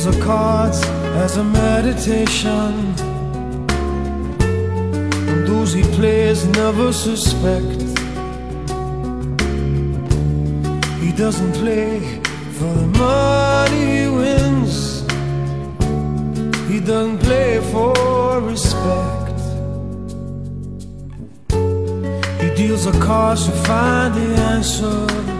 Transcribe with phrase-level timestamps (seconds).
[0.00, 0.82] deals the cards
[1.24, 2.94] as a meditation.
[5.28, 7.80] And those he plays never suspect.
[11.02, 12.00] He doesn't play
[12.56, 15.00] for the money he wins.
[16.70, 19.38] He doesn't play for respect.
[22.42, 25.39] He deals the cards to find the answer.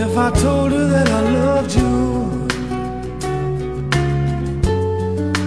[0.00, 1.94] if I told her that I loved you,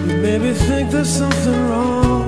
[0.06, 2.24] you maybe think there's something wrong.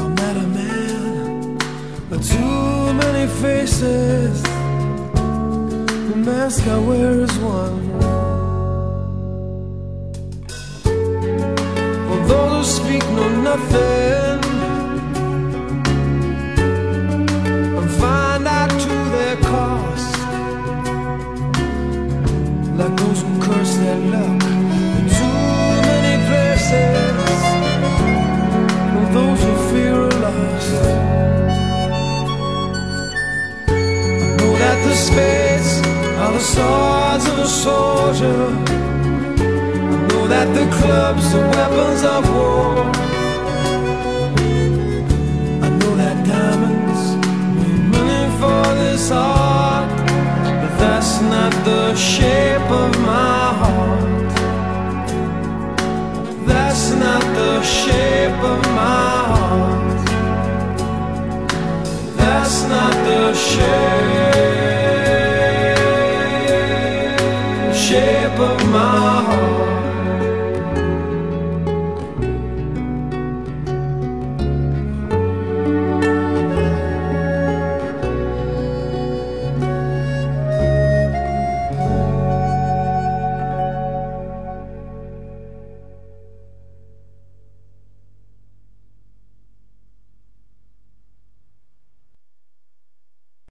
[0.00, 1.58] I'm not a man,
[2.08, 4.42] but too many faces.
[6.10, 7.82] The mask I wear is one.
[12.08, 14.01] For those who speak know nothing.
[22.74, 24.42] Like those who curse their luck
[24.98, 25.34] in too
[25.88, 27.42] many places,
[28.96, 30.72] or those who fear are lost.
[33.68, 33.72] I
[34.38, 35.70] know that the spades
[36.22, 38.42] are the swords of a soldier.
[39.36, 42.70] I know that the clubs are weapons of war.
[45.62, 47.02] I know that diamonds
[47.58, 49.90] need money for this art,
[50.62, 52.31] but that's not the shape.
[67.92, 69.61] shape of my heart.